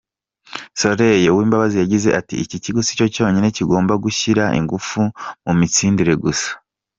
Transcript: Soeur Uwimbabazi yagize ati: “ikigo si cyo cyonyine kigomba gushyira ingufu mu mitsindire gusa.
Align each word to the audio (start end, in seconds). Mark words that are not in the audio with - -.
Soeur 0.79 0.99
Uwimbabazi 1.31 1.75
yagize 1.79 2.09
ati: 2.19 2.35
“ikigo 2.57 2.79
si 2.85 2.97
cyo 2.97 3.07
cyonyine 3.15 3.47
kigomba 3.57 3.93
gushyira 4.03 4.43
ingufu 4.59 4.99
mu 5.45 5.53
mitsindire 5.59 6.13
gusa. 6.25 6.49